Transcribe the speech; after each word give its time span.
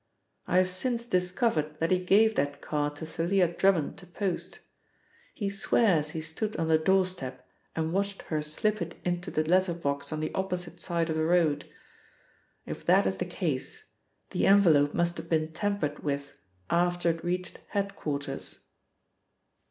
I 0.47 0.57
have 0.57 0.67
since 0.67 1.05
discovered 1.05 1.77
that 1.79 1.91
he 1.91 1.99
gave 2.03 2.33
that 2.33 2.59
card 2.59 2.95
to 2.95 3.05
Thalia 3.05 3.47
Drummond 3.47 3.99
to 3.99 4.07
post; 4.07 4.57
he 5.35 5.47
swears 5.47 6.09
he 6.09 6.21
stood 6.23 6.57
on 6.57 6.69
the 6.69 6.79
doorstep 6.79 7.47
and 7.75 7.93
watched 7.93 8.23
her 8.23 8.41
slip 8.41 8.81
it 8.81 8.95
into 9.05 9.29
the 9.29 9.43
letter 9.43 9.75
box 9.75 10.11
on 10.11 10.19
the 10.19 10.33
opposite 10.33 10.79
side 10.79 11.11
of 11.11 11.15
the 11.15 11.23
road. 11.23 11.69
If 12.65 12.83
that 12.87 13.05
is 13.05 13.17
the 13.17 13.25
case, 13.25 13.91
the 14.31 14.47
envelope 14.47 14.95
must 14.95 15.17
have 15.17 15.29
been 15.29 15.53
tampered 15.53 15.99
with 15.99 16.33
after 16.71 17.11
it 17.11 17.23
reached 17.23 17.59
head 17.69 17.95
quarters." 17.95 18.57